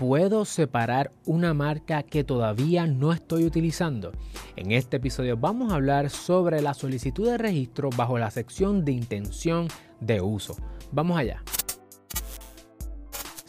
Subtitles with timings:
[0.00, 4.12] ¿Puedo separar una marca que todavía no estoy utilizando?
[4.56, 8.92] En este episodio vamos a hablar sobre la solicitud de registro bajo la sección de
[8.92, 9.68] intención
[10.00, 10.56] de uso.
[10.90, 11.42] Vamos allá.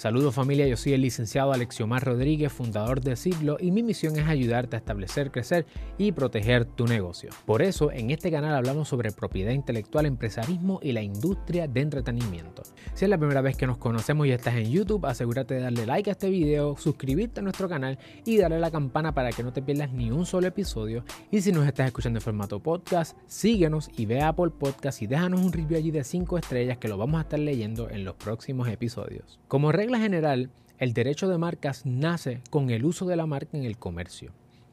[0.02, 4.26] Saludos familia, yo soy el licenciado Alexiomar Rodríguez, fundador de Siglo y mi misión es
[4.26, 5.68] ayudarte a establecer, crecer
[6.00, 7.30] y proteger tu negocio.
[7.46, 12.64] Por eso en este canal hablamos sobre propiedad intelectual, empresarismo y la industria de entretenimiento.
[12.96, 15.86] Si es la primera vez que nos conocemos y estás en YouTube, asegúrate de darle
[15.86, 19.44] like a este video, suscribirte a nuestro canal y darle a la campana para que
[19.44, 21.04] no te pierdas ni un solo episodio.
[21.30, 25.06] Y si nos estás escuchando en formato podcast, síguenos y ve a Apple Podcast y
[25.06, 28.16] déjanos un review allí de 5 estrellas que lo vamos a estar leyendo en los
[28.16, 29.40] próximos episodios.
[29.48, 33.66] Como regla general, el derecho de marcas nace con el uso de la marca en
[33.66, 34.32] el comercio.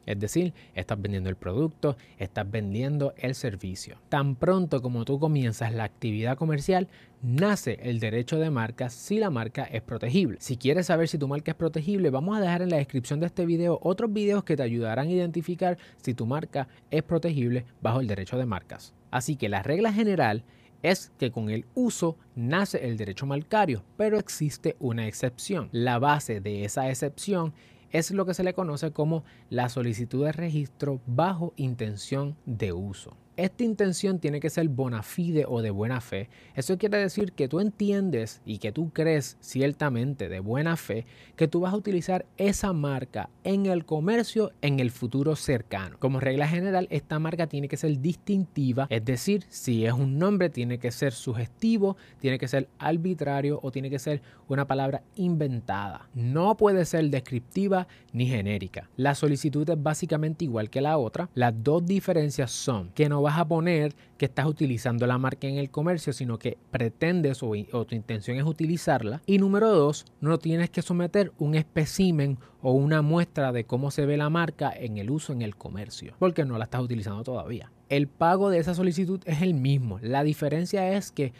[0.09, 3.97] Es decir, estás vendiendo el producto, estás vendiendo el servicio.
[4.09, 6.87] Tan pronto como tú comienzas la actividad comercial,
[7.21, 10.37] nace el derecho de marca si la marca es protegible.
[10.41, 13.27] Si quieres saber si tu marca es protegible, vamos a dejar en la descripción de
[13.27, 17.99] este video otros videos que te ayudarán a identificar si tu marca es protegible bajo
[17.99, 18.95] el derecho de marcas.
[19.11, 20.43] Así que la regla general
[20.81, 25.69] es que con el uso nace el derecho marcario, pero existe una excepción.
[25.71, 27.53] La base de esa excepción
[27.91, 33.17] es lo que se le conoce como la solicitud de registro bajo intención de uso.
[33.39, 36.27] Esta intención tiene que ser bona fide o de buena fe.
[36.55, 41.05] Eso quiere decir que tú entiendes y que tú crees ciertamente de buena fe
[41.37, 45.95] que tú vas a utilizar esa marca en el comercio en el futuro cercano.
[45.99, 50.49] Como regla general, esta marca tiene que ser distintiva, es decir, si es un nombre
[50.49, 56.09] tiene que ser sugestivo, tiene que ser arbitrario o tiene que ser una palabra inventada.
[56.13, 58.89] No puede ser descriptiva ni genérica.
[58.97, 61.29] La solicitud es básicamente igual que la otra.
[61.35, 65.57] Las dos diferencias son que no va a poner que estás utilizando la marca en
[65.57, 69.21] el comercio, sino que pretendes o, o, tu intención es utilizarla.
[69.25, 74.05] Y número dos, no tienes que someter un espécimen o una muestra de cómo se
[74.05, 77.71] ve la marca en el uso en el comercio, porque no la estás utilizando todavía.
[77.89, 79.99] El pago de esa solicitud es el mismo.
[80.01, 81.33] La diferencia es que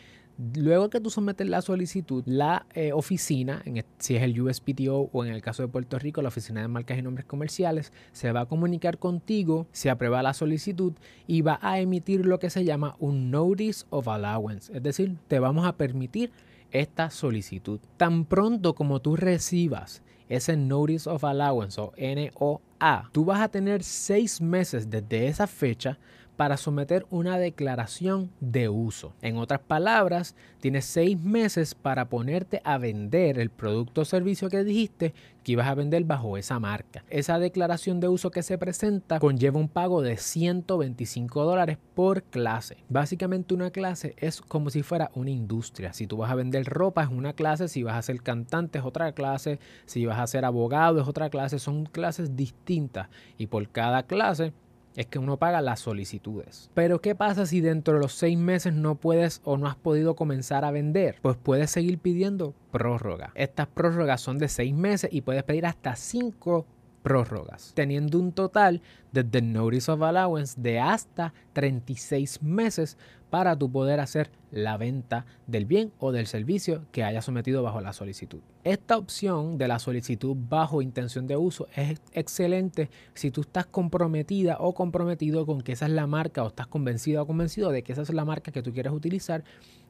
[0.55, 5.25] Luego que tú sometes la solicitud, la eh, oficina, en, si es el USPTO o
[5.25, 8.41] en el caso de Puerto Rico, la Oficina de Marcas y Nombres Comerciales, se va
[8.41, 10.93] a comunicar contigo, se aprueba la solicitud
[11.27, 14.71] y va a emitir lo que se llama un Notice of Allowance.
[14.73, 16.31] Es decir, te vamos a permitir
[16.71, 17.81] esta solicitud.
[17.97, 23.83] Tan pronto como tú recibas ese Notice of Allowance o NOA, tú vas a tener
[23.83, 25.97] seis meses desde esa fecha
[26.39, 29.13] para someter una declaración de uso.
[29.21, 34.63] En otras palabras, tienes seis meses para ponerte a vender el producto o servicio que
[34.63, 35.13] dijiste
[35.43, 37.03] que ibas a vender bajo esa marca.
[37.09, 42.77] Esa declaración de uso que se presenta conlleva un pago de 125 dólares por clase.
[42.87, 45.91] Básicamente una clase es como si fuera una industria.
[45.91, 48.85] Si tú vas a vender ropa es una clase, si vas a ser cantante es
[48.85, 53.67] otra clase, si vas a ser abogado es otra clase, son clases distintas y por
[53.67, 54.53] cada clase
[54.95, 56.69] es que uno paga las solicitudes.
[56.73, 60.15] Pero ¿qué pasa si dentro de los seis meses no puedes o no has podido
[60.15, 61.17] comenzar a vender?
[61.21, 63.31] Pues puedes seguir pidiendo prórroga.
[63.35, 66.65] Estas prórrogas son de seis meses y puedes pedir hasta cinco
[67.01, 72.97] prórrogas, teniendo un total desde Notice of Allowance de hasta 36 meses
[73.29, 77.81] para tu poder hacer la venta del bien o del servicio que haya sometido bajo
[77.81, 78.39] la solicitud.
[78.63, 84.57] Esta opción de la solicitud bajo intención de uso es excelente si tú estás comprometida
[84.59, 87.93] o comprometido con que esa es la marca o estás convencida o convencido de que
[87.93, 89.43] esa es la marca que tú quieres utilizar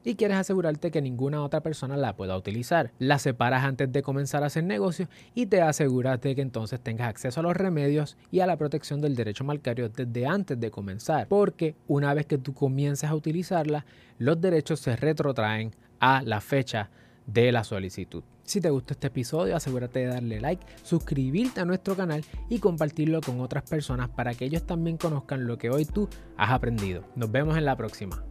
[0.04, 2.92] y quieres asegurarte que ninguna otra persona la pueda utilizar.
[2.98, 7.08] La separas antes de comenzar a hacer negocio y te aseguras de que entonces tengas
[7.08, 11.28] acceso a los remedios y a la protección del derecho marcario desde antes de comenzar,
[11.28, 13.14] porque una vez que tú comiences a
[14.18, 16.90] los derechos se retrotraen a la fecha
[17.26, 18.22] de la solicitud.
[18.42, 23.20] Si te gustó este episodio, asegúrate de darle like, suscribirte a nuestro canal y compartirlo
[23.20, 27.04] con otras personas para que ellos también conozcan lo que hoy tú has aprendido.
[27.14, 28.29] Nos vemos en la próxima.